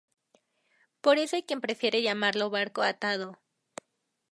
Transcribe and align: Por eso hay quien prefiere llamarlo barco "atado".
Por 1.01 1.19
eso 1.19 1.35
hay 1.35 1.43
quien 1.43 1.61
prefiere 1.61 2.01
llamarlo 2.01 2.49
barco 2.49 2.81
"atado". 2.81 3.37